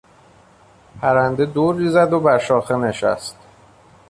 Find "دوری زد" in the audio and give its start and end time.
1.45-2.13